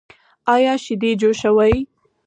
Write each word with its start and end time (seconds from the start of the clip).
ایا 0.53 0.73
شیدې 0.83 1.11
جوشوئ؟ 1.19 1.75